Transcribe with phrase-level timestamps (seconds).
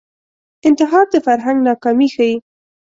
[0.67, 2.35] انتحار د فرهنګ ناکامي ښيي